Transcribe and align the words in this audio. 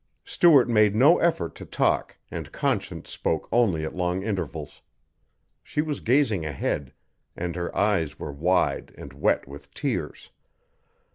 Stuart 0.25 0.67
made 0.67 0.95
no 0.95 1.19
effort 1.19 1.53
to 1.57 1.63
talk 1.63 2.17
and 2.31 2.51
Conscience 2.51 3.07
spoke 3.11 3.47
only 3.51 3.85
at 3.85 3.93
long 3.95 4.23
intervals. 4.23 4.81
She 5.61 5.79
was 5.83 5.99
gazing 5.99 6.43
ahead 6.43 6.91
and 7.37 7.55
her 7.55 7.69
eyes 7.77 8.17
were 8.17 8.31
wide 8.33 8.95
and 8.97 9.13
wet 9.13 9.47
with 9.47 9.71
tears. 9.75 10.31